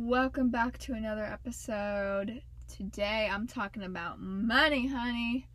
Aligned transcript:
Welcome 0.00 0.50
back 0.50 0.78
to 0.78 0.92
another 0.92 1.24
episode. 1.24 2.40
Today 2.68 3.28
I'm 3.28 3.48
talking 3.48 3.82
about 3.82 4.20
money, 4.20 4.86
honey. 4.86 5.48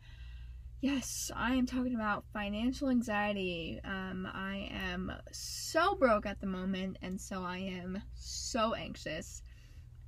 Yes, 0.81 1.31
I 1.33 1.53
am 1.53 1.65
talking 1.65 1.95
about 1.95 2.25
financial 2.33 2.89
anxiety. 2.89 3.79
Um, 3.85 4.27
I 4.29 4.69
am 4.69 5.13
so 5.31 5.95
broke 5.95 6.25
at 6.25 6.41
the 6.41 6.45
moment, 6.45 6.97
and 7.01 7.21
so 7.21 7.41
I 7.41 7.59
am 7.59 8.03
so 8.15 8.73
anxious. 8.73 9.43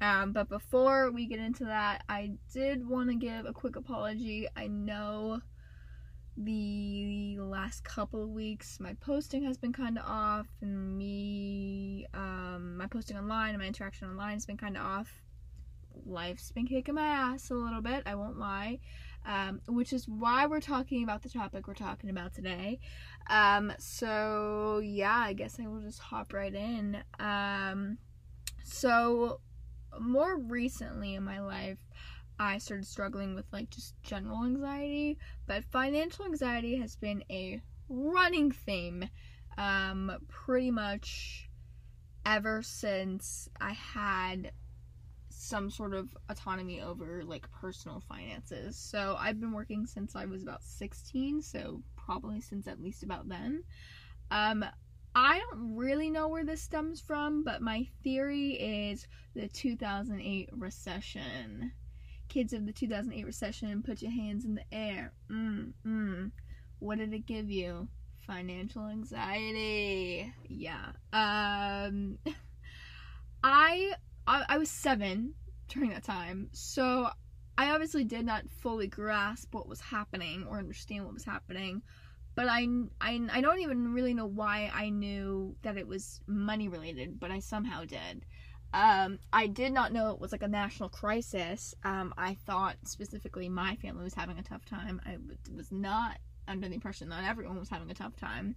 Um, 0.01 0.33
but 0.33 0.49
before 0.49 1.11
we 1.11 1.27
get 1.27 1.39
into 1.39 1.63
that, 1.63 2.03
I 2.09 2.31
did 2.51 2.85
want 2.85 3.09
to 3.11 3.15
give 3.15 3.45
a 3.45 3.53
quick 3.53 3.77
apology. 3.77 4.49
I 4.57 4.67
know 4.67 5.39
the 6.37 7.37
last 7.39 7.83
couple 7.83 8.21
of 8.21 8.29
weeks 8.29 8.79
my 8.79 8.93
posting 8.99 9.43
has 9.43 9.57
been 9.57 9.73
kind 9.73 9.97
of 9.97 10.05
off, 10.05 10.47
and 10.61 10.97
me, 10.97 12.05
um, 12.13 12.77
my 12.77 12.87
posting 12.87 13.17
online 13.17 13.51
and 13.51 13.59
my 13.59 13.67
interaction 13.67 14.09
online 14.09 14.33
has 14.33 14.45
been 14.45 14.57
kind 14.57 14.75
of 14.77 14.83
off. 14.83 15.21
Life's 16.05 16.51
been 16.51 16.67
kicking 16.67 16.95
my 16.95 17.07
ass 17.07 17.49
a 17.51 17.53
little 17.53 17.81
bit, 17.81 18.03
I 18.05 18.15
won't 18.15 18.37
lie. 18.37 18.79
Um, 19.25 19.61
which 19.67 19.91
is 19.91 20.07
why 20.07 20.45
we're 20.45 20.61
talking 20.61 21.03
about 21.03 21.23
the 21.23 21.29
topic 21.29 21.67
we're 21.67 21.73
talking 21.73 22.11
about 22.11 22.33
today. 22.33 22.79
Um, 23.27 23.73
so 23.79 24.81
yeah, 24.83 25.17
I 25.17 25.33
guess 25.33 25.59
I 25.59 25.67
will 25.67 25.81
just 25.81 25.99
hop 25.99 26.31
right 26.31 26.53
in. 26.53 26.97
Um, 27.17 27.97
so 28.63 29.39
more 29.99 30.37
recently 30.37 31.15
in 31.15 31.23
my 31.23 31.39
life, 31.39 31.79
I 32.39 32.57
started 32.57 32.85
struggling 32.85 33.35
with 33.35 33.45
like 33.51 33.69
just 33.69 33.93
general 34.03 34.43
anxiety, 34.43 35.17
but 35.47 35.63
financial 35.65 36.25
anxiety 36.25 36.75
has 36.77 36.95
been 36.95 37.23
a 37.29 37.61
running 37.87 38.51
theme 38.51 39.07
um, 39.57 40.11
pretty 40.27 40.71
much 40.71 41.49
ever 42.25 42.61
since 42.61 43.47
I 43.61 43.73
had 43.73 44.51
some 45.29 45.69
sort 45.69 45.93
of 45.93 46.15
autonomy 46.29 46.81
over 46.81 47.23
like 47.23 47.49
personal 47.51 48.01
finances. 48.07 48.75
So 48.75 49.15
I've 49.19 49.39
been 49.39 49.51
working 49.51 49.85
since 49.85 50.15
I 50.15 50.25
was 50.25 50.43
about 50.43 50.63
16, 50.63 51.41
so 51.41 51.81
probably 51.95 52.41
since 52.41 52.67
at 52.67 52.81
least 52.81 53.03
about 53.03 53.29
then. 53.29 53.63
Um, 54.31 54.65
I 55.13 55.39
don't 55.39 55.75
really 55.75 56.09
know 56.09 56.27
where 56.27 56.43
this 56.43 56.61
stems 56.61 56.99
from, 56.99 57.43
but 57.43 57.61
my 57.61 57.87
theory 58.03 58.53
is 58.53 59.07
the 59.33 59.47
2008 59.47 60.49
recession. 60.51 61.71
Kids 62.27 62.53
of 62.53 62.65
the 62.65 62.71
2008 62.71 63.25
recession, 63.25 63.83
put 63.83 64.01
your 64.01 64.11
hands 64.11 64.45
in 64.45 64.55
the 64.55 64.63
air. 64.71 65.13
Mm, 65.31 65.73
mm. 65.85 66.31
What 66.79 66.97
did 66.97 67.13
it 67.13 67.25
give 67.25 67.49
you? 67.49 67.87
Financial 68.25 68.87
anxiety. 68.87 70.33
Yeah. 70.47 70.87
Um, 71.13 72.17
I, 73.43 73.93
I 74.25 74.45
I 74.49 74.57
was 74.57 74.69
seven 74.69 75.35
during 75.67 75.91
that 75.91 76.03
time, 76.03 76.49
so 76.51 77.09
I 77.57 77.71
obviously 77.71 78.03
did 78.03 78.25
not 78.25 78.49
fully 78.61 78.87
grasp 78.87 79.53
what 79.53 79.67
was 79.67 79.79
happening 79.79 80.45
or 80.49 80.57
understand 80.57 81.05
what 81.05 81.13
was 81.13 81.23
happening. 81.23 81.81
But 82.35 82.47
I, 82.49 82.67
I, 82.99 83.21
I 83.31 83.41
don't 83.41 83.61
even 83.61 83.93
really 83.93 84.13
know 84.13 84.25
why 84.25 84.69
I 84.73 84.89
knew 84.89 85.55
that 85.61 85.77
it 85.77 85.87
was 85.87 86.19
money 86.27 86.67
related, 86.67 87.17
but 87.17 87.31
I 87.31 87.39
somehow 87.39 87.85
did. 87.85 88.25
Um, 88.75 89.19
I 89.31 89.47
did 89.47 89.71
not 89.71 89.93
know 89.93 90.11
it 90.11 90.19
was 90.19 90.33
like 90.33 90.43
a 90.43 90.49
national 90.49 90.89
crisis. 90.89 91.73
Um, 91.85 92.13
I 92.17 92.33
thought 92.45 92.75
specifically 92.83 93.47
my 93.47 93.77
family 93.77 94.03
was 94.03 94.13
having 94.13 94.37
a 94.37 94.43
tough 94.43 94.65
time. 94.65 94.99
I 95.05 95.15
was 95.55 95.71
not 95.71 96.17
under 96.45 96.67
the 96.67 96.75
impression 96.75 97.07
that 97.07 97.23
everyone 97.23 97.57
was 97.57 97.69
having 97.69 97.89
a 97.89 97.93
tough 97.93 98.17
time. 98.17 98.53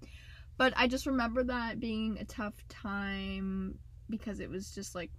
But 0.57 0.73
I 0.77 0.89
just 0.89 1.07
remember 1.07 1.45
that 1.45 1.79
being 1.79 2.19
a 2.19 2.25
tough 2.25 2.55
time 2.69 3.79
because 4.11 4.41
it 4.41 4.51
was 4.51 4.75
just 4.75 4.97
like, 4.97 5.13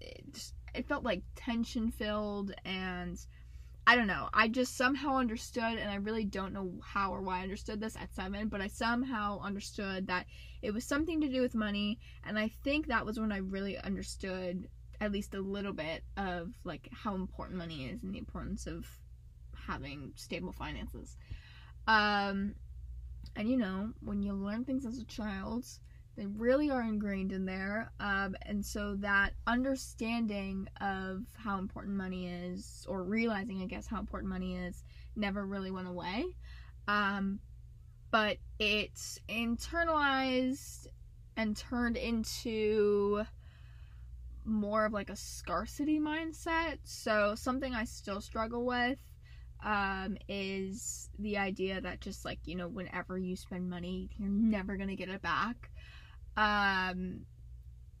it, 0.00 0.24
just, 0.32 0.54
it 0.74 0.88
felt 0.88 1.04
like 1.04 1.22
tension 1.36 1.92
filled 1.92 2.52
and 2.64 3.24
I 3.88 3.94
don't 3.94 4.08
know. 4.08 4.28
I 4.34 4.48
just 4.48 4.76
somehow 4.76 5.16
understood, 5.16 5.62
and 5.78 5.88
I 5.88 5.96
really 5.96 6.24
don't 6.24 6.52
know 6.52 6.72
how 6.82 7.12
or 7.12 7.22
why 7.22 7.38
I 7.38 7.42
understood 7.42 7.80
this 7.80 7.96
at 7.96 8.12
seven, 8.12 8.48
but 8.48 8.60
I 8.60 8.66
somehow 8.66 9.40
understood 9.40 10.08
that 10.08 10.26
it 10.60 10.74
was 10.74 10.84
something 10.84 11.20
to 11.20 11.28
do 11.28 11.40
with 11.40 11.54
money, 11.54 12.00
and 12.24 12.36
I 12.36 12.48
think 12.64 12.88
that 12.88 13.06
was 13.06 13.20
when 13.20 13.30
I 13.30 13.38
really 13.38 13.78
understood 13.78 14.68
at 15.00 15.12
least 15.12 15.34
a 15.34 15.40
little 15.40 15.72
bit 15.72 16.02
of 16.16 16.52
like 16.64 16.88
how 16.92 17.14
important 17.14 17.58
money 17.58 17.84
is 17.84 18.02
and 18.02 18.12
the 18.12 18.18
importance 18.18 18.66
of 18.66 18.86
having 19.54 20.12
stable 20.16 20.52
finances. 20.52 21.16
Um, 21.86 22.54
and 23.36 23.48
you 23.48 23.56
know, 23.56 23.92
when 24.00 24.22
you 24.22 24.32
learn 24.32 24.64
things 24.64 24.84
as 24.84 24.98
a 24.98 25.04
child, 25.04 25.64
they 26.16 26.26
really 26.26 26.70
are 26.70 26.82
ingrained 26.82 27.32
in 27.32 27.44
there. 27.44 27.90
Um, 28.00 28.36
and 28.42 28.64
so 28.64 28.96
that 29.00 29.34
understanding 29.46 30.68
of 30.80 31.22
how 31.36 31.58
important 31.58 31.96
money 31.96 32.28
is, 32.28 32.86
or 32.88 33.02
realizing, 33.04 33.62
I 33.62 33.66
guess, 33.66 33.86
how 33.86 34.00
important 34.00 34.30
money 34.30 34.56
is, 34.56 34.82
never 35.14 35.44
really 35.46 35.70
went 35.70 35.88
away. 35.88 36.24
Um, 36.88 37.40
but 38.10 38.38
it's 38.58 39.20
internalized 39.28 40.86
and 41.36 41.56
turned 41.56 41.96
into 41.96 43.24
more 44.44 44.86
of 44.86 44.92
like 44.92 45.10
a 45.10 45.16
scarcity 45.16 45.98
mindset. 45.98 46.78
So 46.84 47.34
something 47.34 47.74
I 47.74 47.84
still 47.84 48.20
struggle 48.20 48.64
with 48.64 48.98
um, 49.64 50.16
is 50.28 51.08
the 51.18 51.38
idea 51.38 51.80
that 51.80 52.00
just 52.00 52.24
like 52.24 52.38
you 52.44 52.54
know 52.54 52.68
whenever 52.68 53.18
you 53.18 53.36
spend 53.36 53.68
money 53.70 54.10
you're 54.18 54.28
never 54.28 54.76
gonna 54.76 54.96
get 54.96 55.08
it 55.08 55.22
back 55.22 55.70
um 56.36 57.20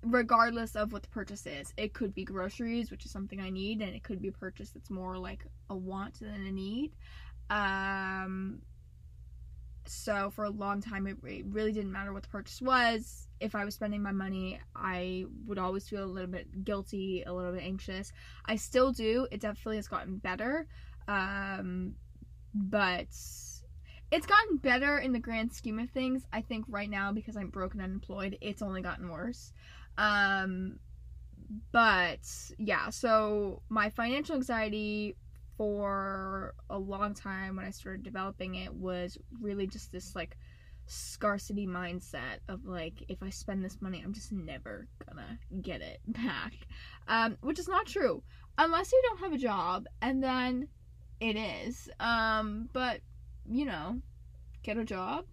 regardless 0.02 0.76
of 0.76 0.92
what 0.92 1.02
the 1.02 1.08
purchase 1.08 1.46
is 1.46 1.72
it 1.76 1.92
could 1.92 2.14
be 2.14 2.24
groceries 2.24 2.90
which 2.90 3.04
is 3.04 3.10
something 3.10 3.40
i 3.40 3.50
need 3.50 3.80
and 3.80 3.94
it 3.94 4.02
could 4.02 4.20
be 4.20 4.28
a 4.28 4.32
purchase 4.32 4.70
that's 4.70 4.90
more 4.90 5.18
like 5.18 5.44
a 5.70 5.76
want 5.76 6.20
than 6.20 6.46
a 6.46 6.52
need. 6.52 6.92
Um 7.50 8.60
so 9.88 10.30
for 10.30 10.44
a 10.44 10.50
long 10.50 10.80
time 10.80 11.06
it, 11.06 11.16
it 11.24 11.44
really 11.46 11.70
didn't 11.72 11.92
matter 11.92 12.12
what 12.12 12.24
the 12.24 12.28
purchase 12.28 12.60
was. 12.60 13.28
If 13.40 13.54
i 13.54 13.64
was 13.64 13.74
spending 13.74 14.02
my 14.02 14.12
money 14.12 14.60
i 14.74 15.24
would 15.46 15.58
always 15.58 15.88
feel 15.88 16.04
a 16.04 16.06
little 16.06 16.30
bit 16.30 16.64
guilty 16.64 17.22
a 17.26 17.32
little 17.32 17.52
bit 17.52 17.62
anxious. 17.62 18.12
I 18.46 18.56
still 18.56 18.92
do. 18.92 19.26
It 19.30 19.40
definitely 19.40 19.76
has 19.76 19.88
gotten 19.88 20.18
better. 20.18 20.66
Um 21.08 21.94
but 22.54 23.08
it's 24.10 24.26
gotten 24.26 24.56
better 24.58 24.98
in 24.98 25.12
the 25.12 25.18
grand 25.18 25.52
scheme 25.52 25.78
of 25.78 25.90
things. 25.90 26.24
I 26.32 26.40
think 26.40 26.64
right 26.68 26.88
now 26.88 27.12
because 27.12 27.36
I'm 27.36 27.48
broke 27.48 27.74
and 27.74 27.82
unemployed, 27.82 28.38
it's 28.40 28.62
only 28.62 28.82
gotten 28.82 29.08
worse. 29.08 29.52
Um, 29.98 30.78
but 31.72 32.20
yeah, 32.58 32.90
so 32.90 33.62
my 33.68 33.90
financial 33.90 34.36
anxiety 34.36 35.16
for 35.56 36.54
a 36.68 36.78
long 36.78 37.14
time 37.14 37.56
when 37.56 37.64
I 37.64 37.70
started 37.70 38.02
developing 38.02 38.56
it 38.56 38.72
was 38.74 39.16
really 39.40 39.66
just 39.66 39.90
this 39.90 40.14
like 40.14 40.36
scarcity 40.86 41.66
mindset 41.66 42.38
of 42.48 42.64
like 42.64 43.02
if 43.08 43.22
I 43.22 43.30
spend 43.30 43.64
this 43.64 43.80
money, 43.80 44.02
I'm 44.04 44.12
just 44.12 44.32
never 44.32 44.86
gonna 45.06 45.38
get 45.62 45.80
it 45.80 46.00
back. 46.06 46.54
Um, 47.08 47.38
which 47.40 47.58
is 47.58 47.68
not 47.68 47.86
true 47.86 48.22
unless 48.58 48.92
you 48.92 49.02
don't 49.06 49.20
have 49.20 49.32
a 49.32 49.38
job, 49.38 49.86
and 50.00 50.22
then 50.22 50.68
it 51.20 51.36
is. 51.36 51.88
Um, 52.00 52.68
but 52.72 53.00
you 53.50 53.64
know, 53.64 54.00
get 54.62 54.78
a 54.78 54.84
job. 54.84 55.24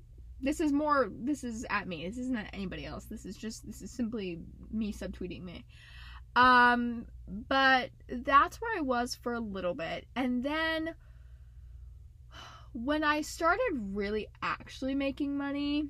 This 0.42 0.60
is 0.60 0.72
more, 0.72 1.10
this 1.12 1.44
is 1.44 1.66
at 1.70 1.88
me. 1.88 2.08
This 2.08 2.18
isn't 2.18 2.36
at 2.36 2.50
anybody 2.54 2.86
else. 2.86 3.06
This 3.06 3.26
is 3.26 3.38
just, 3.38 3.66
this 3.66 3.82
is 3.82 3.92
simply 3.92 4.40
me 4.72 4.92
subtweeting 4.92 5.44
me. 5.44 5.66
Um, 6.36 7.06
but 7.28 7.92
that's 8.10 8.60
where 8.60 8.78
I 8.78 8.82
was 8.82 9.16
for 9.16 9.34
a 9.34 9.40
little 9.40 9.74
bit. 9.74 10.06
And 10.16 10.44
then 10.44 10.96
when 12.74 13.04
I 13.04 13.22
started 13.22 13.72
really 13.94 14.28
actually 14.42 14.96
making 14.96 15.38
money, 15.38 15.86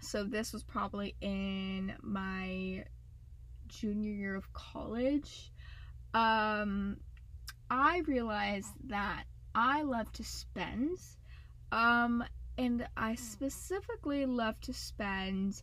so 0.00 0.24
this 0.24 0.52
was 0.52 0.62
probably 0.62 1.16
in 1.20 1.94
my 2.02 2.84
junior 3.66 4.12
year 4.12 4.36
of 4.36 4.52
college, 4.52 5.50
um, 6.14 6.98
I 7.70 8.02
realized 8.06 8.72
that 8.88 9.24
I 9.54 9.82
love 9.82 10.12
to 10.12 10.24
spend 10.24 10.98
um, 11.72 12.24
and 12.58 12.86
I 12.96 13.14
specifically 13.14 14.26
love 14.26 14.60
to 14.62 14.72
spend 14.72 15.62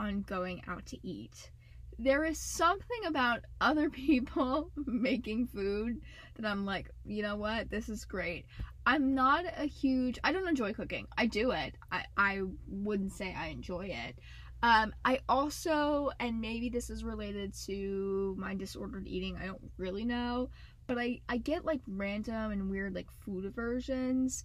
on 0.00 0.22
going 0.22 0.62
out 0.66 0.86
to 0.86 1.06
eat. 1.06 1.50
There 1.98 2.24
is 2.24 2.38
something 2.38 3.04
about 3.06 3.40
other 3.60 3.90
people 3.90 4.70
making 4.76 5.46
food 5.48 6.00
that 6.36 6.46
I'm 6.46 6.64
like, 6.64 6.90
you 7.04 7.22
know 7.22 7.36
what, 7.36 7.70
this 7.70 7.88
is 7.88 8.04
great. 8.04 8.46
I'm 8.84 9.14
not 9.14 9.44
a 9.56 9.66
huge 9.66 10.18
I 10.24 10.32
don't 10.32 10.48
enjoy 10.48 10.72
cooking. 10.72 11.06
I 11.16 11.26
do 11.26 11.52
it. 11.52 11.76
I, 11.92 12.04
I 12.16 12.40
wouldn't 12.68 13.12
say 13.12 13.34
I 13.34 13.48
enjoy 13.48 13.86
it. 13.86 14.18
Um, 14.64 14.94
I 15.04 15.18
also, 15.28 16.10
and 16.20 16.40
maybe 16.40 16.68
this 16.68 16.88
is 16.88 17.02
related 17.02 17.52
to 17.66 18.36
my 18.38 18.54
disordered 18.54 19.08
eating, 19.08 19.36
I 19.36 19.46
don't 19.46 19.60
really 19.76 20.04
know, 20.04 20.50
but 20.86 20.98
I, 20.98 21.20
I 21.28 21.38
get 21.38 21.64
like 21.64 21.80
random 21.88 22.52
and 22.52 22.70
weird 22.70 22.94
like 22.94 23.08
food 23.24 23.44
aversions 23.44 24.44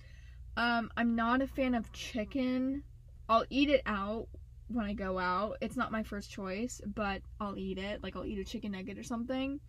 um, 0.58 0.92
I'm 0.98 1.16
not 1.16 1.42
a 1.42 1.48
fan 1.48 1.76
of 1.76 1.92
chicken. 1.94 2.84
I'll 3.30 3.46
eat 3.50 3.70
it 3.70 3.84
out 3.86 4.28
when 4.70 4.86
I 4.86 4.94
go 4.94 5.20
out. 5.20 5.58
It's 5.62 5.78
not 5.78 5.92
my 5.92 6.02
first 6.02 6.32
choice, 6.32 6.82
but 6.86 7.22
I'll 7.40 7.58
eat 7.58 7.78
it. 7.78 8.02
Like 8.04 8.16
I'll 8.16 8.26
eat 8.26 8.40
a 8.40 8.44
chicken 8.44 8.72
nugget 8.72 8.98
or 8.98 9.04
something. 9.04 9.60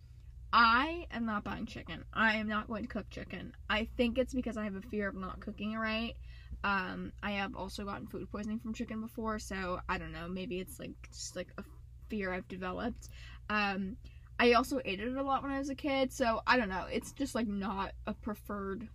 I 0.51 1.05
am 1.11 1.27
not 1.27 1.43
buying 1.43 1.67
chicken. 1.67 2.03
I 2.11 2.37
am 2.37 2.47
not 2.47 2.67
going 2.67 2.81
to 2.81 2.89
cook 2.89 3.07
chicken. 3.11 3.53
I 3.69 3.87
think 3.97 4.17
it's 4.17 4.33
because 4.33 4.57
I 4.57 4.63
have 4.63 4.75
a 4.75 4.81
fear 4.81 5.07
of 5.07 5.15
not 5.15 5.39
cooking 5.39 5.73
it 5.73 5.77
right. 5.77 6.15
Um, 6.63 7.13
I 7.21 7.31
have 7.31 7.55
also 7.55 7.85
gotten 7.85 8.07
food 8.07 8.29
poisoning 8.31 8.57
from 8.57 8.73
chicken 8.73 8.99
before, 8.99 9.37
so 9.37 9.79
I 9.87 9.99
don't 9.99 10.11
know. 10.11 10.27
Maybe 10.27 10.59
it's 10.59 10.79
like 10.79 10.91
just 11.13 11.35
like 11.35 11.49
a 11.59 11.63
fear 12.09 12.33
I've 12.33 12.47
developed. 12.47 13.09
Um, 13.47 13.95
I 14.39 14.53
also 14.53 14.81
ate 14.83 14.99
it 14.99 15.15
a 15.15 15.21
lot 15.21 15.43
when 15.43 15.51
I 15.51 15.59
was 15.59 15.69
a 15.69 15.75
kid, 15.75 16.11
so 16.11 16.41
I 16.47 16.57
don't 16.57 16.69
know. 16.69 16.85
It's 16.91 17.11
just 17.11 17.35
like 17.35 17.47
not 17.47 17.91
a 18.07 18.13
preferred 18.15 18.87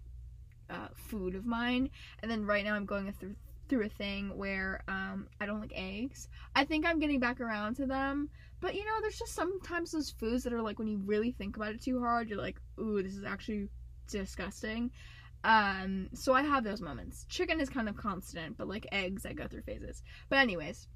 uh, 0.70 0.88
food 0.94 1.34
of 1.34 1.46
mine. 1.46 1.90
And 2.20 2.30
then 2.30 2.44
right 2.44 2.64
now 2.64 2.74
I'm 2.74 2.86
going 2.86 3.12
through 3.12 3.34
through 3.68 3.86
a 3.86 3.88
thing 3.88 4.36
where 4.36 4.82
um, 4.88 5.26
I 5.40 5.46
don't 5.46 5.60
like 5.60 5.72
eggs. 5.74 6.28
I 6.54 6.64
think 6.64 6.84
I'm 6.84 6.98
getting 6.98 7.18
back 7.18 7.40
around 7.40 7.76
to 7.76 7.86
them, 7.86 8.28
but 8.60 8.74
you 8.74 8.84
know, 8.84 9.00
there's 9.00 9.18
just 9.18 9.34
sometimes 9.34 9.90
those 9.90 10.10
foods 10.10 10.44
that 10.44 10.52
are 10.52 10.60
like 10.60 10.78
when 10.78 10.88
you 10.88 10.98
really 10.98 11.32
think 11.32 11.56
about 11.56 11.72
it 11.72 11.82
too 11.82 11.98
hard, 12.00 12.28
you're 12.28 12.38
like, 12.38 12.60
ooh, 12.78 13.02
this 13.02 13.14
is 13.16 13.24
actually 13.24 13.68
disgusting. 14.06 14.90
Um, 15.44 16.08
so 16.14 16.32
I 16.32 16.42
have 16.42 16.64
those 16.64 16.80
moments. 16.80 17.26
Chicken 17.28 17.60
is 17.60 17.68
kind 17.68 17.88
of 17.88 17.96
constant, 17.96 18.56
but 18.56 18.68
like 18.68 18.86
eggs, 18.92 19.26
I 19.26 19.32
go 19.32 19.46
through 19.46 19.62
phases. 19.62 20.02
But 20.28 20.38
anyways, 20.38 20.88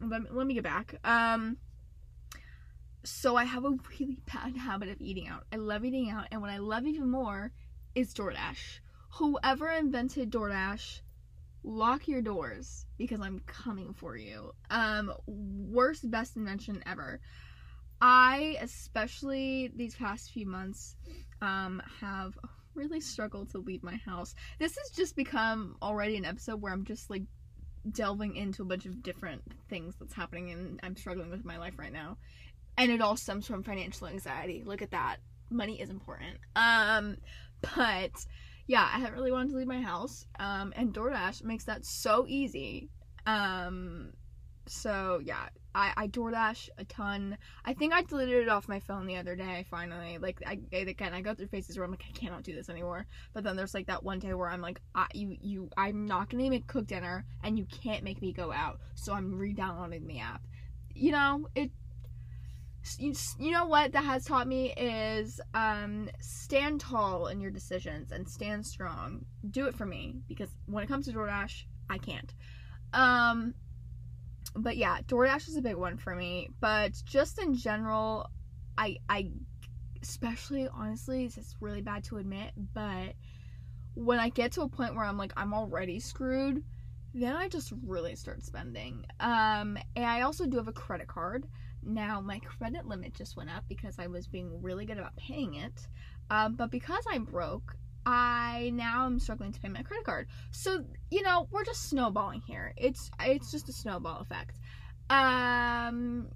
let 0.00 0.22
me, 0.22 0.28
let 0.30 0.46
me 0.46 0.54
get 0.54 0.64
back. 0.64 0.94
Um, 1.04 1.56
so 3.04 3.36
I 3.36 3.44
have 3.44 3.64
a 3.64 3.70
really 3.70 4.18
bad 4.32 4.56
habit 4.56 4.88
of 4.88 5.00
eating 5.00 5.28
out. 5.28 5.44
I 5.52 5.56
love 5.56 5.84
eating 5.84 6.10
out, 6.10 6.26
and 6.30 6.40
what 6.40 6.50
I 6.50 6.58
love 6.58 6.86
even 6.86 7.10
more 7.10 7.52
is 7.94 8.14
DoorDash. 8.14 8.80
Whoever 9.10 9.70
invented 9.70 10.30
DoorDash, 10.30 11.00
lock 11.62 12.08
your 12.08 12.22
doors 12.22 12.86
because 12.96 13.20
I'm 13.20 13.40
coming 13.46 13.92
for 13.92 14.16
you. 14.16 14.52
Um, 14.70 15.12
worst 15.26 16.10
best 16.10 16.36
invention 16.36 16.82
ever. 16.86 17.20
I 18.00 18.56
especially 18.60 19.72
these 19.74 19.94
past 19.96 20.30
few 20.30 20.46
months 20.46 20.96
um 21.42 21.82
have 22.00 22.38
really 22.74 23.00
struggled 23.00 23.50
to 23.50 23.58
leave 23.58 23.82
my 23.82 23.96
house. 23.96 24.34
This 24.60 24.76
has 24.76 24.90
just 24.90 25.16
become 25.16 25.76
already 25.82 26.16
an 26.16 26.24
episode 26.24 26.62
where 26.62 26.72
I'm 26.72 26.84
just 26.84 27.10
like 27.10 27.24
delving 27.90 28.36
into 28.36 28.62
a 28.62 28.64
bunch 28.64 28.86
of 28.86 29.02
different 29.02 29.42
things 29.68 29.96
that's 29.98 30.14
happening 30.14 30.50
and 30.52 30.80
I'm 30.82 30.96
struggling 30.96 31.30
with 31.30 31.44
my 31.44 31.58
life 31.58 31.74
right 31.76 31.92
now. 31.92 32.18
And 32.76 32.92
it 32.92 33.00
all 33.00 33.16
stems 33.16 33.46
from 33.46 33.64
financial 33.64 34.06
anxiety. 34.06 34.62
Look 34.64 34.82
at 34.82 34.92
that. 34.92 35.16
Money 35.50 35.80
is 35.80 35.90
important. 35.90 36.38
Um 36.54 37.16
but 37.60 38.12
yeah, 38.68 38.88
I 38.94 39.00
haven't 39.00 39.14
really 39.14 39.32
wanted 39.32 39.50
to 39.50 39.56
leave 39.56 39.66
my 39.66 39.82
house. 39.82 40.26
Um 40.38 40.72
and 40.76 40.94
DoorDash 40.94 41.42
makes 41.42 41.64
that 41.64 41.84
so 41.84 42.24
easy. 42.28 42.88
Um 43.26 44.12
so 44.68 45.20
yeah, 45.24 45.48
I, 45.74 45.92
I 45.96 46.08
DoorDash 46.08 46.70
a 46.78 46.84
ton. 46.84 47.38
I 47.64 47.72
think 47.72 47.92
I 47.92 48.02
deleted 48.02 48.42
it 48.42 48.48
off 48.48 48.68
my 48.68 48.80
phone 48.80 49.06
the 49.06 49.16
other 49.16 49.36
day. 49.36 49.64
Finally, 49.70 50.18
like 50.18 50.40
I 50.46 50.58
again, 50.72 51.14
I 51.14 51.20
go 51.20 51.34
through 51.34 51.48
phases 51.48 51.76
where 51.76 51.84
I'm 51.84 51.90
like, 51.90 52.04
I 52.08 52.18
cannot 52.18 52.42
do 52.42 52.54
this 52.54 52.68
anymore. 52.68 53.06
But 53.32 53.44
then 53.44 53.56
there's 53.56 53.74
like 53.74 53.86
that 53.86 54.02
one 54.02 54.18
day 54.18 54.34
where 54.34 54.48
I'm 54.48 54.60
like, 54.60 54.80
I, 54.94 55.06
you 55.14 55.36
you, 55.40 55.70
I'm 55.76 56.06
not 56.06 56.30
gonna 56.30 56.44
even 56.44 56.62
cook 56.62 56.86
dinner, 56.86 57.24
and 57.42 57.58
you 57.58 57.66
can't 57.66 58.04
make 58.04 58.20
me 58.20 58.32
go 58.32 58.52
out. 58.52 58.80
So 58.94 59.12
I'm 59.12 59.34
re-downloading 59.34 60.06
the 60.06 60.20
app. 60.20 60.42
You 60.94 61.12
know, 61.12 61.48
it. 61.54 61.70
You, 62.98 63.14
you 63.38 63.50
know 63.50 63.66
what 63.66 63.92
that 63.92 64.04
has 64.04 64.24
taught 64.24 64.46
me 64.46 64.72
is 64.74 65.40
um, 65.54 66.08
stand 66.20 66.80
tall 66.80 67.26
in 67.26 67.40
your 67.40 67.50
decisions 67.50 68.12
and 68.12 68.28
stand 68.28 68.66
strong. 68.66 69.24
Do 69.50 69.66
it 69.66 69.74
for 69.74 69.86
me 69.86 70.16
because 70.28 70.48
when 70.66 70.84
it 70.84 70.86
comes 70.88 71.06
to 71.06 71.12
DoorDash, 71.12 71.64
I 71.90 71.98
can't. 71.98 72.32
Um, 72.92 73.54
but 74.54 74.76
yeah, 74.76 75.00
DoorDash 75.06 75.48
is 75.48 75.56
a 75.56 75.62
big 75.62 75.76
one 75.76 75.96
for 75.96 76.14
me. 76.14 76.48
But 76.60 76.92
just 77.04 77.40
in 77.40 77.54
general, 77.54 78.30
I 78.76 78.96
I 79.08 79.30
especially 80.02 80.68
honestly, 80.68 81.24
it's 81.24 81.56
really 81.60 81.82
bad 81.82 82.04
to 82.04 82.18
admit, 82.18 82.52
but 82.74 83.14
when 83.94 84.18
I 84.20 84.28
get 84.28 84.52
to 84.52 84.62
a 84.62 84.68
point 84.68 84.94
where 84.94 85.04
I'm 85.04 85.18
like 85.18 85.32
I'm 85.36 85.52
already 85.52 85.98
screwed, 86.00 86.62
then 87.14 87.34
I 87.34 87.48
just 87.48 87.72
really 87.84 88.14
start 88.14 88.44
spending. 88.44 89.04
Um, 89.20 89.76
and 89.96 90.04
I 90.04 90.22
also 90.22 90.46
do 90.46 90.56
have 90.58 90.68
a 90.68 90.72
credit 90.72 91.08
card. 91.08 91.46
Now 91.88 92.20
my 92.20 92.38
credit 92.40 92.86
limit 92.86 93.14
just 93.14 93.36
went 93.36 93.50
up 93.50 93.64
because 93.68 93.98
I 93.98 94.06
was 94.06 94.26
being 94.26 94.62
really 94.62 94.84
good 94.86 94.98
about 94.98 95.16
paying 95.16 95.54
it. 95.54 95.88
Um, 96.30 96.54
but 96.54 96.70
because 96.70 97.04
I'm 97.08 97.24
broke, 97.24 97.74
I 98.04 98.70
now 98.74 99.06
am 99.06 99.18
struggling 99.18 99.52
to 99.52 99.60
pay 99.60 99.68
my 99.68 99.82
credit 99.82 100.04
card. 100.04 100.28
So, 100.50 100.84
you 101.10 101.22
know, 101.22 101.48
we're 101.50 101.64
just 101.64 101.88
snowballing 101.88 102.42
here. 102.46 102.72
It's 102.76 103.10
it's 103.20 103.50
just 103.50 103.68
a 103.68 103.72
snowball 103.72 104.20
effect. 104.20 104.58
Um 105.10 106.28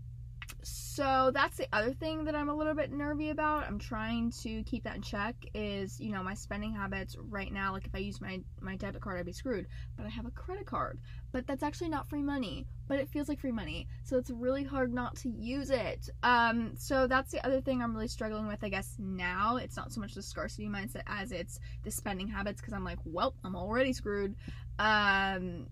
so 0.65 1.31
that's 1.33 1.57
the 1.57 1.67
other 1.73 1.93
thing 1.93 2.25
that 2.25 2.35
I'm 2.35 2.49
a 2.49 2.55
little 2.55 2.75
bit 2.75 2.93
nervy 2.93 3.31
about. 3.31 3.65
I'm 3.65 3.79
trying 3.79 4.31
to 4.43 4.63
keep 4.63 4.85
that 4.85 4.97
in 4.97 5.03
check 5.03 5.35
is, 5.55 6.01
you 6.01 6.13
know, 6.13 6.23
my 6.23 6.35
spending 6.35 6.73
habits 6.73 7.17
right 7.19 7.53
now. 7.53 7.73
Like 7.73 7.87
if 7.87 7.95
I 7.95 7.99
use 7.99 8.21
my 8.21 8.41
my 8.61 8.77
debit 8.77 9.03
card, 9.03 9.19
I'd 9.19 9.27
be 9.27 9.33
screwed. 9.33 9.67
But 9.97 10.07
I 10.07 10.09
have 10.11 10.27
a 10.27 10.31
credit 10.31 10.67
card. 10.67 11.01
But 11.33 11.47
that's 11.47 11.63
actually 11.63 11.89
not 11.89 12.09
free 12.09 12.23
money, 12.23 12.67
but 12.87 12.99
it 12.99 13.09
feels 13.09 13.29
like 13.29 13.41
free 13.41 13.53
money. 13.53 13.89
So 14.05 14.19
it's 14.19 14.31
really 14.31 14.63
hard 14.63 14.93
not 14.93 15.17
to 15.17 15.29
use 15.29 15.71
it. 15.71 16.09
Um 16.23 16.75
so 16.77 17.07
that's 17.07 17.33
the 17.33 17.45
other 17.45 17.61
thing 17.61 17.83
I'm 17.83 17.95
really 17.95 18.09
struggling 18.09 18.47
with, 18.47 18.63
I 18.63 18.69
guess 18.69 18.95
now. 18.99 19.57
It's 19.57 19.77
not 19.77 19.93
so 19.93 20.01
much 20.01 20.15
the 20.15 20.23
scarcity 20.23 20.69
mindset 20.69 21.03
as 21.07 21.33
it's 21.33 21.59
the 21.83 21.91
spending 21.91 22.29
habits 22.29 22.61
cuz 22.61 22.73
I'm 22.73 22.85
like, 22.85 22.99
well, 23.05 23.35
I'm 23.43 23.57
already 23.57 23.93
screwed. 23.93 24.37
Um 24.79 25.67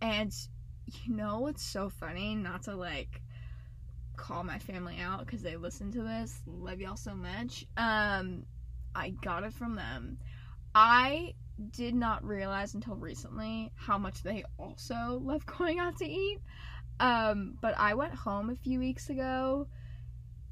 and 0.00 0.32
you 0.86 1.14
know 1.14 1.46
it's 1.46 1.62
so 1.62 1.88
funny 1.88 2.34
not 2.34 2.62
to 2.64 2.76
like 2.76 3.22
call 4.16 4.44
my 4.44 4.58
family 4.58 4.98
out 5.00 5.20
because 5.20 5.42
they 5.42 5.56
listen 5.56 5.92
to 5.92 6.02
this. 6.02 6.40
Love 6.46 6.80
y'all 6.80 6.96
so 6.96 7.14
much. 7.14 7.66
Um, 7.76 8.44
I 8.94 9.10
got 9.10 9.44
it 9.44 9.52
from 9.52 9.76
them. 9.76 10.18
I 10.74 11.34
did 11.70 11.94
not 11.94 12.24
realize 12.24 12.74
until 12.74 12.96
recently 12.96 13.70
how 13.76 13.98
much 13.98 14.22
they 14.22 14.44
also 14.58 15.20
love 15.24 15.44
going 15.46 15.78
out 15.78 15.98
to 15.98 16.06
eat. 16.06 16.40
Um, 17.00 17.58
but 17.60 17.74
I 17.76 17.94
went 17.94 18.14
home 18.14 18.50
a 18.50 18.56
few 18.56 18.78
weeks 18.78 19.10
ago 19.10 19.66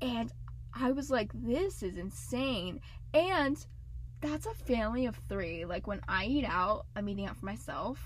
and 0.01 0.33
I 0.75 0.93
was 0.93 1.11
like, 1.11 1.31
this 1.35 1.83
is 1.83 1.97
insane. 1.97 2.81
And 3.15 3.65
that's 4.21 4.47
a 4.47 4.55
family 4.55 5.07
of 5.07 5.17
three. 5.29 5.65
Like 5.65 5.87
when 5.87 6.01
I 6.09 6.25
eat 6.25 6.45
out, 6.45 6.87
I'm 6.97 7.09
eating 7.09 7.27
out 7.27 7.37
for 7.37 7.47
myself. 7.47 8.01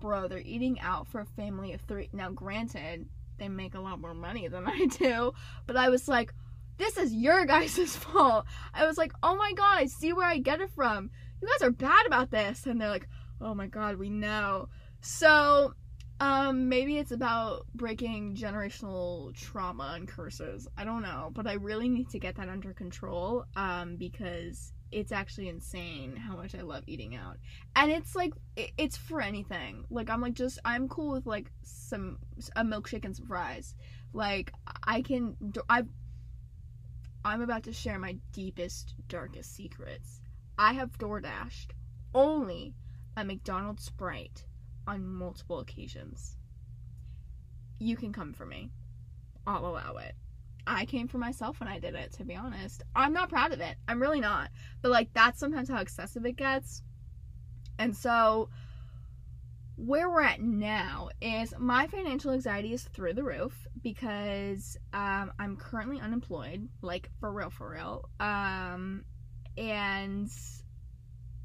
Bro, 0.00 0.28
they're 0.28 0.38
eating 0.40 0.80
out 0.80 1.08
for 1.08 1.20
a 1.20 1.26
family 1.26 1.72
of 1.72 1.80
three. 1.80 2.10
Now, 2.12 2.30
granted, 2.30 3.08
they 3.38 3.48
make 3.48 3.74
a 3.74 3.80
lot 3.80 4.00
more 4.00 4.14
money 4.14 4.48
than 4.48 4.66
I 4.68 4.86
do. 4.86 5.32
But 5.66 5.76
I 5.76 5.88
was 5.88 6.08
like, 6.08 6.32
this 6.76 6.96
is 6.96 7.12
your 7.12 7.44
guys' 7.46 7.96
fault. 7.96 8.46
I 8.72 8.86
was 8.86 8.98
like, 8.98 9.12
oh 9.22 9.36
my 9.36 9.52
god, 9.52 9.78
I 9.78 9.86
see 9.86 10.12
where 10.12 10.26
I 10.26 10.38
get 10.38 10.60
it 10.60 10.70
from. 10.70 11.10
You 11.40 11.48
guys 11.48 11.66
are 11.66 11.72
bad 11.72 12.06
about 12.06 12.30
this. 12.30 12.66
And 12.66 12.80
they're 12.80 12.88
like, 12.88 13.08
oh 13.40 13.54
my 13.54 13.66
god, 13.66 13.96
we 13.96 14.10
know. 14.10 14.68
So, 15.00 15.74
um, 16.20 16.68
maybe 16.68 16.96
it's 16.96 17.10
about 17.10 17.66
breaking 17.74 18.36
generational 18.36 19.34
trauma 19.34 19.94
and 19.96 20.08
curses. 20.08 20.68
I 20.78 20.84
don't 20.84 21.02
know. 21.02 21.30
But 21.32 21.46
I 21.46 21.54
really 21.54 21.88
need 21.88 22.08
to 22.10 22.18
get 22.18 22.36
that 22.36 22.48
under 22.48 22.72
control, 22.72 23.44
um, 23.56 23.96
because 23.96 24.72
it's 24.94 25.10
actually 25.10 25.48
insane 25.48 26.14
how 26.14 26.36
much 26.36 26.54
I 26.54 26.62
love 26.62 26.84
eating 26.86 27.16
out. 27.16 27.38
And 27.74 27.90
it's 27.90 28.14
like 28.14 28.32
it's 28.56 28.96
for 28.96 29.20
anything. 29.20 29.84
Like 29.90 30.08
I'm 30.08 30.20
like 30.20 30.34
just 30.34 30.60
I'm 30.64 30.88
cool 30.88 31.10
with 31.10 31.26
like 31.26 31.50
some 31.62 32.18
a 32.54 32.62
milkshake 32.64 33.04
and 33.04 33.14
some 33.14 33.26
fries. 33.26 33.74
Like 34.12 34.52
I 34.84 35.02
can 35.02 35.36
I 35.68 35.82
I'm 37.24 37.40
about 37.40 37.64
to 37.64 37.72
share 37.72 37.98
my 37.98 38.16
deepest 38.32 38.94
darkest 39.08 39.54
secrets. 39.54 40.20
I 40.56 40.74
have 40.74 40.96
DoorDashed 40.98 41.72
only 42.14 42.74
a 43.16 43.24
McDonald's 43.24 43.84
Sprite 43.84 44.44
on 44.86 45.04
multiple 45.04 45.58
occasions. 45.58 46.36
You 47.80 47.96
can 47.96 48.12
come 48.12 48.32
for 48.32 48.46
me. 48.46 48.70
I'll 49.44 49.66
allow 49.66 49.96
it. 49.96 50.14
I 50.66 50.86
came 50.86 51.08
for 51.08 51.18
myself 51.18 51.60
when 51.60 51.68
I 51.68 51.78
did 51.78 51.94
it, 51.94 52.12
to 52.14 52.24
be 52.24 52.34
honest. 52.34 52.82
I'm 52.94 53.12
not 53.12 53.28
proud 53.28 53.52
of 53.52 53.60
it. 53.60 53.76
I'm 53.86 54.00
really 54.00 54.20
not. 54.20 54.50
But 54.82 54.90
like 54.90 55.12
that's 55.12 55.38
sometimes 55.38 55.68
how 55.68 55.78
excessive 55.78 56.24
it 56.24 56.36
gets. 56.36 56.82
And 57.78 57.96
so 57.96 58.48
where 59.76 60.08
we're 60.08 60.22
at 60.22 60.40
now 60.40 61.08
is 61.20 61.52
my 61.58 61.86
financial 61.88 62.30
anxiety 62.30 62.72
is 62.72 62.84
through 62.84 63.14
the 63.14 63.24
roof 63.24 63.66
because 63.82 64.78
um, 64.92 65.32
I'm 65.38 65.56
currently 65.56 66.00
unemployed, 66.00 66.68
like 66.80 67.10
for 67.18 67.32
real, 67.32 67.50
for 67.50 67.70
real. 67.70 68.08
Um, 68.20 69.04
and 69.58 70.30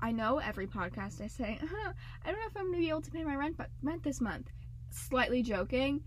I 0.02 0.12
know 0.12 0.38
every 0.38 0.68
podcast 0.68 1.22
I 1.22 1.28
say, 1.28 1.60
uh, 1.62 1.92
I 2.24 2.32
don't 2.32 2.40
know 2.40 2.48
if 2.48 2.56
I'm 2.56 2.68
gonna 2.68 2.78
be 2.78 2.90
able 2.90 3.02
to 3.02 3.12
pay 3.12 3.24
my 3.24 3.36
rent, 3.36 3.58
but 3.58 3.70
rent 3.82 4.04
this 4.04 4.22
month. 4.22 4.52
Slightly 4.92 5.42
joking 5.42 6.02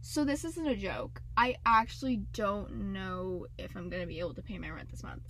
so 0.00 0.24
this 0.24 0.44
isn't 0.44 0.66
a 0.66 0.76
joke. 0.76 1.20
I 1.36 1.56
actually 1.66 2.22
don't 2.32 2.92
know 2.92 3.46
if 3.58 3.76
I'm 3.76 3.88
gonna 3.88 4.06
be 4.06 4.18
able 4.18 4.34
to 4.34 4.42
pay 4.42 4.58
my 4.58 4.70
rent 4.70 4.90
this 4.90 5.02
month. 5.02 5.22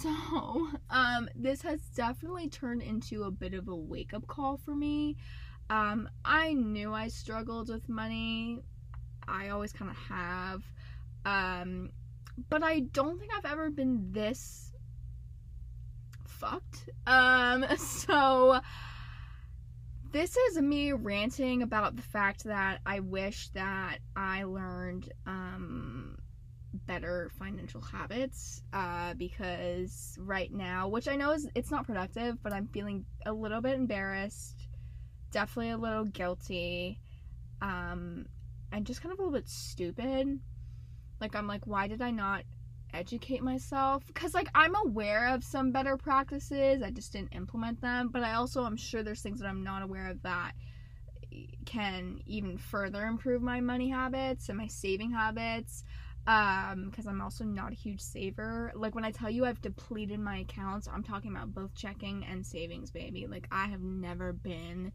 So, 0.00 0.68
um, 0.90 1.28
this 1.34 1.62
has 1.62 1.80
definitely 1.94 2.48
turned 2.48 2.82
into 2.82 3.24
a 3.24 3.30
bit 3.30 3.54
of 3.54 3.68
a 3.68 3.76
wake 3.76 4.14
up 4.14 4.26
call 4.26 4.56
for 4.56 4.74
me. 4.74 5.16
Um, 5.70 6.08
I 6.24 6.52
knew 6.52 6.92
I 6.92 7.08
struggled 7.08 7.68
with 7.68 7.88
money. 7.88 8.60
I 9.26 9.50
always 9.50 9.72
kind 9.72 9.90
of 9.90 9.96
have. 9.96 10.62
Um, 11.24 11.90
but 12.48 12.62
I 12.62 12.80
don't 12.80 13.18
think 13.18 13.32
I've 13.34 13.50
ever 13.50 13.70
been 13.70 14.12
this 14.12 14.72
fucked. 16.26 16.90
Um, 17.06 17.64
so 17.78 18.60
this 20.12 20.36
is 20.36 20.60
me 20.60 20.92
ranting 20.92 21.62
about 21.62 21.96
the 21.96 22.02
fact 22.02 22.44
that 22.44 22.80
I 22.84 23.00
wish 23.00 23.48
that 23.48 23.98
I 24.14 24.44
learned 24.44 25.10
um 25.26 26.16
better 26.86 27.30
financial 27.38 27.80
habits 27.80 28.62
uh, 28.72 29.14
because 29.14 30.16
right 30.18 30.52
now, 30.52 30.88
which 30.88 31.08
I 31.08 31.16
know 31.16 31.32
is 31.32 31.48
it's 31.54 31.70
not 31.70 31.86
productive, 31.86 32.42
but 32.42 32.52
I'm 32.52 32.66
feeling 32.68 33.04
a 33.26 33.32
little 33.32 33.60
bit 33.60 33.74
embarrassed, 33.74 34.68
definitely 35.30 35.70
a 35.70 35.76
little 35.76 36.04
guilty, 36.04 36.98
um, 37.60 38.26
and 38.72 38.86
just 38.86 39.02
kind 39.02 39.12
of 39.12 39.18
a 39.18 39.22
little 39.22 39.38
bit 39.38 39.48
stupid. 39.48 40.40
Like 41.20 41.36
I'm 41.36 41.46
like, 41.46 41.66
why 41.66 41.88
did 41.88 42.02
I 42.02 42.10
not 42.10 42.42
educate 42.92 43.42
myself? 43.42 44.06
Because 44.06 44.34
like 44.34 44.48
I'm 44.54 44.74
aware 44.86 45.28
of 45.28 45.44
some 45.44 45.72
better 45.72 45.96
practices, 45.96 46.82
I 46.82 46.90
just 46.90 47.12
didn't 47.12 47.34
implement 47.34 47.80
them. 47.80 48.10
But 48.12 48.22
I 48.22 48.34
also 48.34 48.64
I'm 48.64 48.76
sure 48.76 49.02
there's 49.02 49.22
things 49.22 49.40
that 49.40 49.46
I'm 49.46 49.64
not 49.64 49.82
aware 49.82 50.08
of 50.08 50.22
that 50.22 50.52
can 51.64 52.20
even 52.26 52.58
further 52.58 53.06
improve 53.06 53.42
my 53.42 53.60
money 53.60 53.88
habits 53.88 54.48
and 54.48 54.58
my 54.58 54.66
saving 54.66 55.10
habits 55.12 55.84
um 56.26 56.88
because 56.88 57.06
i'm 57.06 57.20
also 57.20 57.42
not 57.42 57.72
a 57.72 57.74
huge 57.74 58.00
saver 58.00 58.70
like 58.76 58.94
when 58.94 59.04
i 59.04 59.10
tell 59.10 59.28
you 59.28 59.44
i've 59.44 59.60
depleted 59.60 60.20
my 60.20 60.38
accounts 60.38 60.86
i'm 60.92 61.02
talking 61.02 61.32
about 61.32 61.52
both 61.52 61.74
checking 61.74 62.24
and 62.24 62.46
savings 62.46 62.90
baby 62.90 63.26
like 63.26 63.48
i 63.50 63.66
have 63.66 63.80
never 63.80 64.32
been 64.32 64.92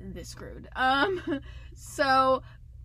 this 0.00 0.28
screwed 0.28 0.68
um 0.74 1.22
so 1.74 2.42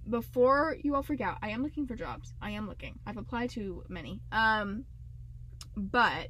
before 0.10 0.76
you 0.84 0.96
all 0.96 1.04
freak 1.04 1.22
out 1.22 1.38
i 1.42 1.50
am 1.50 1.64
looking 1.64 1.88
for 1.88 1.96
jobs. 1.96 2.34
I 2.42 2.52
am 2.52 2.68
looking. 2.68 3.00
I've 3.06 3.18
applied 3.18 3.52
to 3.52 3.84
many. 3.88 4.22
Um 4.32 4.86
but 5.76 6.28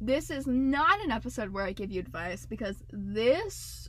this 0.00 0.30
is 0.30 0.46
not 0.46 1.02
an 1.04 1.10
episode 1.10 1.50
where 1.50 1.64
i 1.64 1.72
give 1.72 1.92
you 1.92 2.00
advice 2.00 2.46
because 2.46 2.82
this 2.90 3.88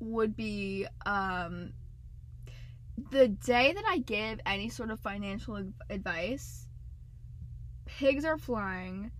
would 0.00 0.36
be 0.36 0.86
um 1.06 1.72
the 3.10 3.28
day 3.28 3.72
that 3.72 3.84
I 3.86 3.98
give 3.98 4.40
any 4.46 4.68
sort 4.68 4.90
of 4.90 5.00
financial 5.00 5.64
advice, 5.90 6.66
pigs 7.86 8.24
are 8.24 8.38
flying, 8.38 9.10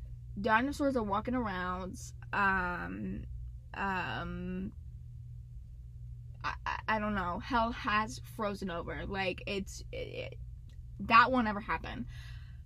dinosaurs 0.41 0.97
are 0.97 1.03
walking 1.03 1.35
around, 1.35 1.99
um, 2.33 3.23
um, 3.75 4.73
I, 6.45 6.55
I 6.89 6.99
don't 6.99 7.15
know, 7.15 7.41
hell 7.45 7.73
has 7.73 8.21
frozen 8.37 8.71
over. 8.71 9.05
Like, 9.07 9.43
it's, 9.47 9.83
it, 9.93 9.97
it, 9.97 10.39
that 11.01 11.31
won't 11.31 11.49
ever 11.49 11.61
happen. 11.61 12.07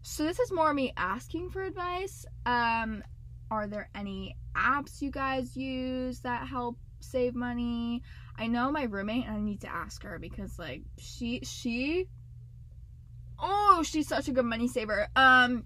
So, 0.03 0.25
this 0.25 0.39
is 0.39 0.53
more 0.53 0.73
me 0.73 0.93
asking 0.97 1.51
for 1.51 1.63
advice. 1.63 2.25
Um, 2.45 3.03
are 3.51 3.67
there 3.67 3.89
any 3.95 4.37
apps 4.57 5.01
you 5.01 5.11
guys 5.11 5.57
use 5.57 6.21
that 6.21 6.49
help 6.49 6.79
save 7.01 7.35
money? 7.35 8.03
I 8.39 8.47
know 8.49 8.71
my 8.71 8.85
roommate 8.85 9.27
and 9.27 9.37
I 9.37 9.41
need 9.41 9.61
to 9.63 9.73
ask 9.73 10.03
her 10.03 10.19
because 10.19 10.59
like 10.59 10.83
she 10.99 11.41
she 11.43 12.09
oh 13.39 13.83
she's 13.85 14.09
such 14.09 14.29
a 14.29 14.33
good 14.33 14.45
money 14.45 14.69
saver. 14.69 15.09
Um 15.17 15.65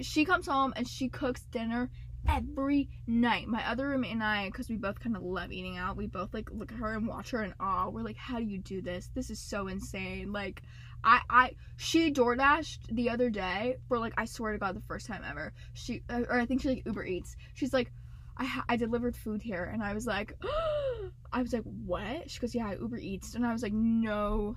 she 0.00 0.24
comes 0.24 0.46
home 0.46 0.72
and 0.76 0.86
she 0.86 1.08
cooks 1.08 1.42
dinner 1.50 1.90
every 2.28 2.88
night. 3.06 3.48
My 3.48 3.68
other 3.68 3.88
roommate 3.88 4.12
and 4.12 4.22
I, 4.22 4.46
because 4.46 4.68
we 4.68 4.76
both 4.76 5.00
kind 5.00 5.16
of 5.16 5.22
love 5.22 5.52
eating 5.52 5.76
out, 5.76 5.96
we 5.96 6.06
both 6.06 6.32
like 6.34 6.50
look 6.50 6.72
at 6.72 6.78
her 6.78 6.92
and 6.92 7.06
watch 7.06 7.30
her 7.30 7.42
in 7.42 7.54
awe. 7.60 7.88
We're 7.88 8.02
like, 8.02 8.16
how 8.16 8.38
do 8.38 8.44
you 8.44 8.58
do 8.58 8.82
this? 8.82 9.10
This 9.14 9.30
is 9.30 9.38
so 9.38 9.68
insane. 9.68 10.32
Like, 10.32 10.62
I, 11.02 11.20
I, 11.28 11.50
she 11.76 12.10
door 12.10 12.34
dashed 12.36 12.80
the 12.90 13.10
other 13.10 13.30
day 13.30 13.76
for 13.88 13.98
like, 13.98 14.14
I 14.16 14.24
swear 14.24 14.52
to 14.52 14.58
God, 14.58 14.74
the 14.74 14.80
first 14.82 15.06
time 15.06 15.22
ever. 15.28 15.52
She, 15.74 16.02
or 16.08 16.38
I 16.38 16.46
think 16.46 16.62
she 16.62 16.68
like 16.68 16.86
Uber 16.86 17.04
Eats. 17.04 17.36
She's 17.54 17.72
like, 17.72 17.92
I, 18.36 18.62
I 18.68 18.76
delivered 18.76 19.16
food 19.16 19.42
here, 19.42 19.64
and 19.64 19.82
I 19.82 19.94
was 19.94 20.06
like, 20.06 20.32
I 21.32 21.42
was 21.42 21.52
like, 21.52 21.62
what? 21.62 22.30
She 22.30 22.40
goes, 22.40 22.54
yeah, 22.54 22.68
I 22.68 22.76
Uber 22.76 22.98
Eats, 22.98 23.34
and 23.34 23.46
I 23.46 23.52
was 23.52 23.62
like, 23.62 23.72
no 23.72 24.56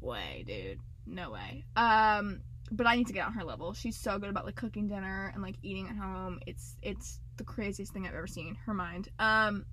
way, 0.00 0.44
dude, 0.46 0.80
no 1.06 1.30
way. 1.30 1.64
Um, 1.74 2.40
but 2.70 2.86
I 2.86 2.96
need 2.96 3.06
to 3.08 3.12
get 3.12 3.26
on 3.26 3.32
her 3.32 3.44
level. 3.44 3.72
She's 3.74 3.96
so 3.96 4.18
good 4.18 4.30
about 4.30 4.44
like 4.44 4.56
cooking 4.56 4.88
dinner 4.88 5.30
and 5.34 5.42
like 5.42 5.56
eating 5.62 5.88
at 5.88 5.96
home. 5.96 6.40
It's 6.46 6.76
it's 6.82 7.20
the 7.36 7.44
craziest 7.44 7.92
thing 7.92 8.06
I've 8.06 8.14
ever 8.14 8.26
seen. 8.26 8.56
Her 8.66 8.74
mind. 8.74 9.08
Um, 9.18 9.64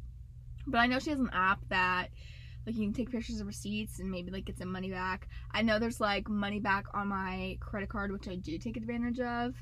but 0.67 0.79
I 0.79 0.87
know 0.87 0.99
she 0.99 1.11
has 1.11 1.19
an 1.19 1.29
app 1.33 1.59
that 1.69 2.09
like 2.65 2.75
you 2.75 2.83
can 2.83 2.93
take 2.93 3.11
pictures 3.11 3.39
of 3.39 3.47
receipts 3.47 3.99
and 3.99 4.09
maybe 4.09 4.31
like 4.31 4.45
get 4.45 4.57
some 4.57 4.71
money 4.71 4.89
back. 4.89 5.27
I 5.51 5.61
know 5.61 5.77
there's 5.77 5.99
like 5.99 6.27
money 6.27 6.59
back 6.59 6.85
on 6.93 7.07
my 7.07 7.57
credit 7.59 7.89
card, 7.89 8.11
which 8.11 8.27
I 8.27 8.35
do 8.35 8.57
take 8.57 8.77
advantage 8.77 9.19
of. 9.19 9.55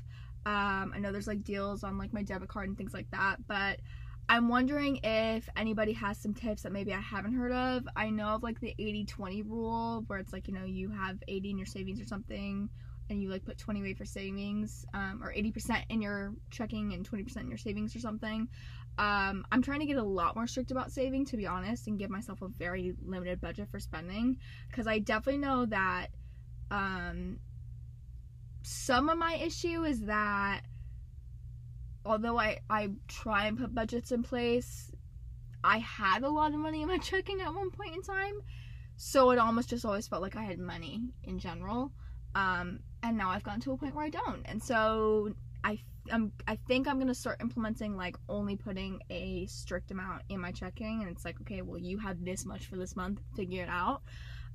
Um, 0.46 0.92
I 0.94 0.98
know 0.98 1.12
there's 1.12 1.26
like 1.26 1.42
deals 1.42 1.84
on 1.84 1.98
like 1.98 2.12
my 2.12 2.22
debit 2.22 2.48
card 2.48 2.68
and 2.68 2.76
things 2.76 2.94
like 2.94 3.10
that, 3.10 3.46
but 3.46 3.80
I'm 4.28 4.48
wondering 4.48 5.00
if 5.02 5.48
anybody 5.54 5.92
has 5.92 6.16
some 6.18 6.32
tips 6.32 6.62
that 6.62 6.72
maybe 6.72 6.94
I 6.94 7.00
haven't 7.00 7.34
heard 7.34 7.52
of. 7.52 7.86
I 7.94 8.08
know 8.08 8.28
of 8.28 8.42
like 8.42 8.58
the 8.60 8.74
80 8.78 9.04
20 9.04 9.42
rule 9.42 10.04
where 10.06 10.18
it's 10.18 10.32
like, 10.32 10.48
you 10.48 10.54
know, 10.54 10.64
you 10.64 10.88
have 10.90 11.22
80 11.28 11.50
in 11.50 11.58
your 11.58 11.66
savings 11.66 12.00
or 12.00 12.06
something 12.06 12.70
and 13.10 13.22
you 13.22 13.28
like 13.28 13.44
put 13.44 13.58
20 13.58 13.80
away 13.80 13.94
for 13.94 14.04
savings 14.04 14.84
um, 14.94 15.20
or 15.22 15.32
80% 15.32 15.84
in 15.90 16.00
your 16.00 16.32
checking 16.50 16.94
and 16.94 17.08
20% 17.08 17.36
in 17.38 17.48
your 17.48 17.58
savings 17.58 17.94
or 17.94 18.00
something. 18.00 18.48
Um, 18.96 19.44
I'm 19.50 19.60
trying 19.60 19.80
to 19.80 19.86
get 19.86 19.96
a 19.96 20.02
lot 20.02 20.36
more 20.36 20.46
strict 20.46 20.70
about 20.70 20.92
saving 20.92 21.26
to 21.26 21.36
be 21.36 21.46
honest 21.46 21.88
and 21.88 21.98
give 21.98 22.10
myself 22.10 22.42
a 22.42 22.48
very 22.48 22.94
limited 23.04 23.40
budget 23.40 23.68
for 23.70 23.80
spending 23.80 24.38
because 24.68 24.86
I 24.86 25.00
definitely 25.00 25.40
know 25.40 25.66
that 25.66 26.08
um, 26.70 27.38
some 28.62 29.08
of 29.08 29.18
my 29.18 29.34
issue 29.34 29.84
is 29.84 30.02
that 30.02 30.62
although 32.06 32.38
I, 32.38 32.58
I 32.70 32.90
try 33.08 33.46
and 33.46 33.58
put 33.58 33.74
budgets 33.74 34.12
in 34.12 34.22
place, 34.22 34.90
I 35.62 35.78
had 35.78 36.22
a 36.22 36.28
lot 36.28 36.52
of 36.52 36.60
money 36.60 36.82
in 36.82 36.88
my 36.88 36.98
checking 37.02 37.40
at 37.40 37.54
one 37.54 37.70
point 37.70 37.94
in 37.94 38.02
time. 38.02 38.34
So 38.96 39.30
it 39.30 39.38
almost 39.38 39.70
just 39.70 39.84
always 39.84 40.06
felt 40.06 40.22
like 40.22 40.36
I 40.36 40.44
had 40.44 40.58
money 40.58 41.02
in 41.24 41.38
general. 41.38 41.92
Um, 42.34 42.80
and 43.04 43.18
now 43.18 43.30
I've 43.30 43.42
gotten 43.42 43.60
to 43.60 43.72
a 43.72 43.76
point 43.76 43.94
where 43.94 44.04
I 44.04 44.08
don't. 44.08 44.42
And 44.46 44.60
so 44.62 45.34
I 45.62 45.78
I'm, 46.10 46.32
I 46.48 46.56
think 46.66 46.88
I'm 46.88 46.98
gonna 46.98 47.14
start 47.14 47.40
implementing 47.40 47.96
like 47.96 48.16
only 48.28 48.56
putting 48.56 49.00
a 49.10 49.46
strict 49.46 49.90
amount 49.90 50.22
in 50.28 50.40
my 50.40 50.50
checking, 50.50 51.02
and 51.02 51.10
it's 51.10 51.24
like 51.24 51.40
okay, 51.42 51.62
well 51.62 51.78
you 51.78 51.98
have 51.98 52.24
this 52.24 52.44
much 52.44 52.66
for 52.66 52.76
this 52.76 52.96
month, 52.96 53.20
figure 53.36 53.62
it 53.62 53.68
out. 53.68 54.02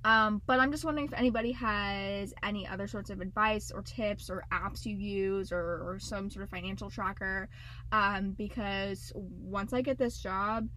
Um, 0.06 0.42
but 0.48 0.60
I'm 0.60 0.72
just 0.72 0.86
wondering 0.86 1.08
if 1.08 1.14
anybody 1.14 1.52
has 1.52 2.34
any 2.42 2.66
other 2.66 2.88
sorts 2.88 3.10
of 3.10 3.20
advice 3.20 3.70
or 3.70 3.82
tips 3.82 4.30
or 4.30 4.46
apps 4.52 4.86
you 4.86 4.96
use 4.96 5.52
or, 5.52 5.60
or 5.60 5.98
some 6.00 6.30
sort 6.30 6.44
of 6.44 6.50
financial 6.50 6.90
tracker. 6.90 7.50
Um, 7.92 8.32
because 8.32 9.12
once 9.16 9.74
I 9.74 9.82
get 9.82 9.98
this 9.98 10.22
job, 10.22 10.70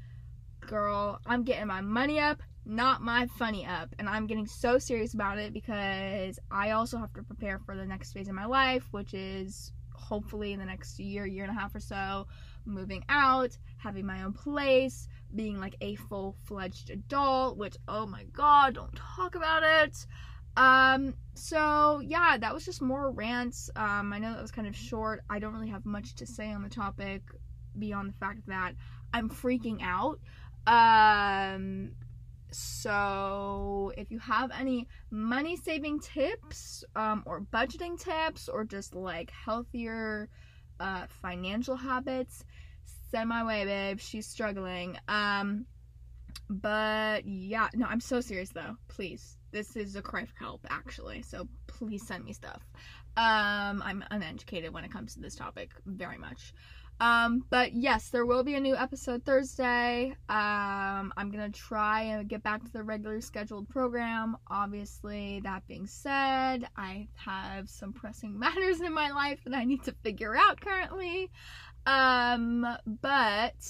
girl, 0.67 1.19
I'm 1.27 1.45
getting 1.45 1.67
my 1.67 1.81
money 1.81 2.19
up, 2.21 2.43
not 2.65 3.03
my 3.03 3.27
funny 3.39 3.67
up. 3.67 3.95
And 3.99 4.09
I'm 4.09 4.27
getting 4.27 4.47
so 4.47 4.79
serious 4.79 5.15
about 5.15 5.39
it 5.39 5.53
because 5.53 6.39
I 6.51 6.71
also 6.71 6.99
have 6.99 7.13
to 7.15 7.23
prepare 7.23 7.59
for 7.59 7.77
the 7.77 7.87
next 7.87 8.13
phase 8.13 8.29
of 8.29 8.35
my 8.35 8.47
life, 8.47 8.87
which 8.91 9.15
is 9.15 9.73
hopefully 9.95 10.53
in 10.53 10.59
the 10.59 10.67
next 10.67 10.99
year, 10.99 11.27
year 11.27 11.45
and 11.45 11.57
a 11.57 11.61
half 11.61 11.75
or 11.75 11.81
so, 11.81 12.27
moving 12.65 13.05
out, 13.09 13.57
having 13.77 14.07
my 14.07 14.23
own 14.23 14.33
place, 14.33 15.09
being 15.35 15.59
like 15.59 15.77
a 15.81 15.95
full 15.95 16.37
fledged 16.45 16.91
adult, 16.91 17.57
which, 17.57 17.77
oh 17.89 18.07
my 18.07 18.25
god, 18.33 18.75
don't 18.75 18.95
talk 18.95 19.35
about 19.35 19.63
it. 19.63 20.07
Um, 20.57 21.15
so 21.35 22.01
yeah, 22.05 22.37
that 22.39 22.53
was 22.53 22.65
just 22.65 22.83
more 22.83 23.11
rants. 23.11 23.71
Um, 23.75 24.13
I 24.13 24.19
know 24.19 24.33
that 24.35 24.43
was 24.43 24.51
kind 24.51 24.69
of 24.69 24.77
short. 24.77 25.23
I 25.31 25.39
don't 25.39 25.55
really 25.55 25.71
have 25.71 25.87
much 25.87 26.15
to 26.17 26.27
say 26.27 26.53
on 26.53 26.63
the 26.63 26.69
topic 26.69 27.23
beyond 27.79 28.11
the 28.11 28.19
fact 28.19 28.47
that 28.49 28.75
I'm 29.15 29.29
freaking 29.29 29.83
out. 29.83 30.21
Um, 30.67 31.93
so 32.51 33.93
if 33.97 34.11
you 34.11 34.19
have 34.19 34.51
any 34.59 34.87
money 35.11 35.57
saving 35.57 36.01
tips, 36.01 36.85
um, 36.95 37.23
or 37.27 37.41
budgeting 37.41 37.99
tips, 37.99 38.49
or 38.49 38.65
just 38.65 38.95
like 38.95 39.31
healthier, 39.31 40.29
uh, 40.81 41.07
financial 41.09 41.77
habits, 41.77 42.45
send 43.11 43.29
my 43.29 43.45
way, 43.45 43.65
babe. 43.65 44.01
She's 44.01 44.27
struggling. 44.27 44.99
Um, 45.09 45.67
but 46.49 47.27
yeah, 47.27 47.69
no, 47.75 47.87
I'm 47.87 48.01
so 48.01 48.21
serious 48.21 48.51
though. 48.51 48.77
Please, 48.89 49.39
this 49.53 49.77
is 49.77 49.97
a 49.97 50.03
cry 50.03 50.25
for 50.25 50.39
help, 50.39 50.67
actually. 50.69 51.23
So 51.23 51.49
please 51.67 52.07
send 52.07 52.25
me 52.25 52.33
stuff. 52.33 52.63
Um, 53.17 53.83
I'm 53.83 54.05
uneducated 54.11 54.73
when 54.73 54.85
it 54.85 54.93
comes 54.93 55.15
to 55.15 55.21
this 55.21 55.35
topic, 55.35 55.71
very 55.85 56.19
much. 56.19 56.55
Um, 57.01 57.45
but 57.51 57.75
yes, 57.75 58.11
there 58.11 58.25
will 58.25 58.45
be 58.45 58.55
a 58.55 58.61
new 58.61 58.77
episode 58.77 59.25
Thursday. 59.25 60.11
Um, 60.29 61.13
I'm 61.17 61.31
gonna 61.33 61.51
try 61.51 62.03
and 62.03 62.29
get 62.29 62.43
back 62.45 62.65
to 62.65 62.73
the 62.73 62.83
regular 62.83 63.21
scheduled 63.21 63.69
program. 63.69 64.37
Obviously, 64.49 65.41
that 65.43 65.67
being 65.67 65.87
said, 65.87 66.69
I 66.77 67.09
have 67.17 67.69
some 67.69 67.93
pressing 67.93 68.39
matters 68.39 68.81
in 68.81 68.95
my 68.95 69.11
life 69.11 69.41
that 69.45 69.55
I 69.55 69.65
need 69.65 69.83
to 69.85 69.93
figure 70.05 70.37
out 70.37 70.61
currently. 70.61 71.31
Um, 71.87 72.65
but 72.87 73.67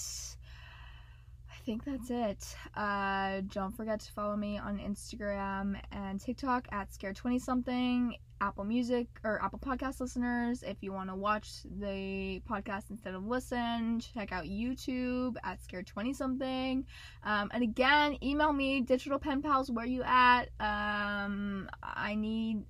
I 1.51 1.65
think 1.65 1.85
that's 1.85 2.11
it. 2.11 2.57
Uh, 2.77 3.41
don't 3.49 3.75
forget 3.75 4.01
to 4.01 4.13
follow 4.13 4.37
me 4.37 4.59
on 4.59 4.79
Instagram 4.79 5.81
and 5.91 6.21
TikTok 6.21 6.69
at 6.71 6.91
scared20 6.91 7.41
something. 7.41 8.17
Apple 8.43 8.65
Music 8.65 9.07
or 9.23 9.41
Apple 9.41 9.61
Podcast 9.61 10.01
listeners, 10.01 10.65
if 10.65 10.83
you 10.83 10.93
want 10.93 11.09
to 11.11 11.15
watch 11.15 11.63
the 11.79 12.43
podcast 12.51 12.91
instead 12.91 13.15
of 13.15 13.25
listen, 13.25 14.01
check 14.01 14.33
out 14.33 14.45
YouTube 14.47 15.37
at 15.45 15.61
scared20 15.63 16.17
something. 16.17 16.85
Um, 17.23 17.53
and 17.55 17.63
again, 17.63 18.19
email 18.21 18.53
me 18.53 18.81
digital 18.81 19.21
pen 19.21 19.43
pals. 19.43 19.71
Where 19.71 19.87
you 19.87 20.03
at? 20.03 20.47
Um, 20.59 21.71
I 21.85 22.17
need 22.17 22.65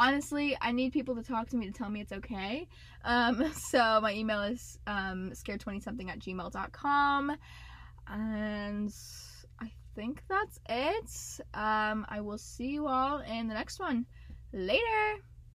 honestly, 0.00 0.56
I 0.60 0.72
need 0.72 0.92
people 0.92 1.14
to 1.14 1.22
talk 1.22 1.48
to 1.50 1.56
me 1.56 1.66
to 1.66 1.72
tell 1.72 1.90
me 1.90 2.00
it's 2.00 2.12
okay. 2.12 2.66
Um, 3.04 3.52
so 3.54 4.00
my 4.02 4.12
email 4.12 4.42
is 4.42 4.80
um, 4.88 5.30
scared20something 5.32 6.08
at 6.08 6.18
gmail.com. 6.18 7.36
And 8.08 8.94
I 9.60 9.72
think 9.94 10.24
that's 10.28 10.58
it. 10.68 11.40
Um, 11.54 12.04
I 12.08 12.20
will 12.20 12.38
see 12.38 12.70
you 12.70 12.88
all 12.88 13.20
in 13.20 13.46
the 13.46 13.54
next 13.54 13.78
one. 13.78 14.06
Later! 14.56 15.33